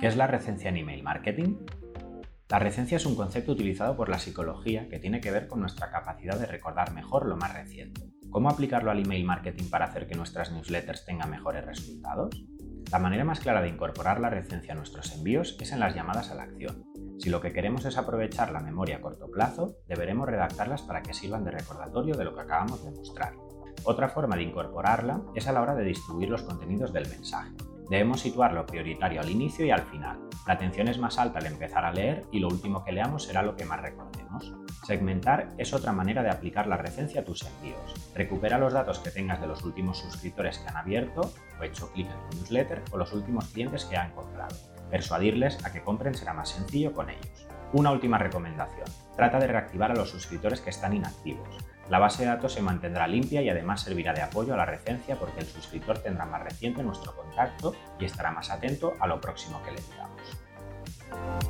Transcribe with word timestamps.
¿Qué 0.00 0.06
es 0.06 0.16
la 0.16 0.28
recencia 0.28 0.68
en 0.68 0.76
email 0.76 1.02
marketing? 1.02 1.56
La 2.48 2.60
recencia 2.60 2.96
es 2.96 3.04
un 3.04 3.16
concepto 3.16 3.50
utilizado 3.50 3.96
por 3.96 4.08
la 4.08 4.20
psicología 4.20 4.88
que 4.88 5.00
tiene 5.00 5.20
que 5.20 5.32
ver 5.32 5.48
con 5.48 5.58
nuestra 5.58 5.90
capacidad 5.90 6.38
de 6.38 6.46
recordar 6.46 6.94
mejor 6.94 7.26
lo 7.26 7.36
más 7.36 7.52
reciente. 7.52 8.08
¿Cómo 8.30 8.48
aplicarlo 8.48 8.92
al 8.92 9.00
email 9.00 9.24
marketing 9.24 9.68
para 9.68 9.86
hacer 9.86 10.06
que 10.06 10.14
nuestras 10.14 10.52
newsletters 10.52 11.04
tengan 11.04 11.30
mejores 11.30 11.66
resultados? 11.66 12.44
La 12.92 13.00
manera 13.00 13.24
más 13.24 13.40
clara 13.40 13.60
de 13.60 13.70
incorporar 13.70 14.20
la 14.20 14.30
recencia 14.30 14.72
a 14.72 14.76
nuestros 14.76 15.12
envíos 15.16 15.56
es 15.60 15.72
en 15.72 15.80
las 15.80 15.96
llamadas 15.96 16.30
a 16.30 16.36
la 16.36 16.44
acción. 16.44 16.84
Si 17.18 17.28
lo 17.28 17.40
que 17.40 17.52
queremos 17.52 17.84
es 17.84 17.98
aprovechar 17.98 18.52
la 18.52 18.60
memoria 18.60 18.98
a 18.98 19.00
corto 19.00 19.28
plazo, 19.28 19.78
deberemos 19.88 20.28
redactarlas 20.28 20.82
para 20.82 21.02
que 21.02 21.12
sirvan 21.12 21.42
de 21.42 21.50
recordatorio 21.50 22.14
de 22.14 22.24
lo 22.24 22.36
que 22.36 22.42
acabamos 22.42 22.84
de 22.84 22.92
mostrar. 22.92 23.34
Otra 23.82 24.08
forma 24.08 24.36
de 24.36 24.44
incorporarla 24.44 25.22
es 25.34 25.48
a 25.48 25.52
la 25.52 25.60
hora 25.60 25.74
de 25.74 25.84
distribuir 25.84 26.28
los 26.28 26.44
contenidos 26.44 26.92
del 26.92 27.08
mensaje. 27.08 27.50
Debemos 27.88 28.20
situarlo 28.20 28.66
prioritario 28.66 29.20
al 29.20 29.30
inicio 29.30 29.64
y 29.64 29.70
al 29.70 29.82
final. 29.82 30.18
La 30.46 30.54
atención 30.54 30.88
es 30.88 30.98
más 30.98 31.18
alta 31.18 31.38
al 31.38 31.46
empezar 31.46 31.84
a 31.84 31.92
leer 31.92 32.26
y 32.30 32.38
lo 32.38 32.48
último 32.48 32.84
que 32.84 32.92
leamos 32.92 33.24
será 33.24 33.42
lo 33.42 33.56
que 33.56 33.64
más 33.64 33.80
recordemos. 33.80 34.52
Segmentar 34.84 35.48
es 35.56 35.72
otra 35.72 35.92
manera 35.92 36.22
de 36.22 36.30
aplicar 36.30 36.66
la 36.66 36.76
recencia 36.76 37.22
a 37.22 37.24
tus 37.24 37.42
envíos. 37.42 37.94
Recupera 38.14 38.58
los 38.58 38.74
datos 38.74 38.98
que 38.98 39.10
tengas 39.10 39.40
de 39.40 39.46
los 39.46 39.62
últimos 39.64 39.98
suscriptores 39.98 40.58
que 40.58 40.68
han 40.68 40.76
abierto 40.76 41.32
o 41.58 41.64
hecho 41.64 41.90
clic 41.92 42.08
en 42.10 42.30
tu 42.30 42.36
newsletter 42.36 42.82
o 42.90 42.98
los 42.98 43.12
últimos 43.12 43.46
clientes 43.48 43.86
que 43.86 43.96
han 43.96 44.12
comprado. 44.12 44.56
Persuadirles 44.90 45.64
a 45.64 45.72
que 45.72 45.82
compren 45.82 46.14
será 46.14 46.34
más 46.34 46.50
sencillo 46.50 46.92
con 46.92 47.08
ellos. 47.10 47.46
Una 47.72 47.90
última 47.90 48.18
recomendación. 48.18 48.86
Trata 49.16 49.38
de 49.38 49.46
reactivar 49.46 49.90
a 49.90 49.94
los 49.94 50.10
suscriptores 50.10 50.60
que 50.60 50.70
están 50.70 50.94
inactivos. 50.94 51.48
La 51.90 51.98
base 51.98 52.22
de 52.22 52.28
datos 52.28 52.52
se 52.52 52.60
mantendrá 52.60 53.06
limpia 53.06 53.40
y 53.40 53.48
además 53.48 53.80
servirá 53.80 54.12
de 54.12 54.22
apoyo 54.22 54.52
a 54.52 54.58
la 54.58 54.66
recencia 54.66 55.16
porque 55.16 55.40
el 55.40 55.46
suscriptor 55.46 55.98
tendrá 55.98 56.26
más 56.26 56.42
reciente 56.42 56.82
nuestro 56.82 57.16
contacto 57.16 57.74
y 57.98 58.04
estará 58.04 58.30
más 58.30 58.50
atento 58.50 58.92
a 59.00 59.06
lo 59.06 59.20
próximo 59.20 59.62
que 59.62 59.72
le 59.72 59.80
digamos. 59.80 61.47